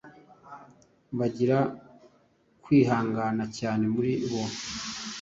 Bagira 1.17 1.57
kwihangana 2.63 3.43
cyane 3.57 3.83
muri 3.93 4.11
bo 4.29 4.43